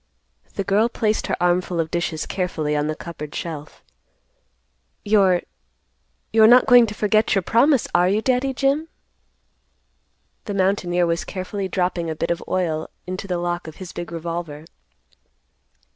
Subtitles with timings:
[0.55, 3.83] The girl placed her armful of dishes carefully on the cupboard shelf;
[5.05, 8.87] "You're—you're not going to forget your promise, are you, Daddy Jim?"
[10.45, 14.11] The mountaineer was carefully dropping a bit of oil into the lock of his big
[14.11, 14.65] revolver.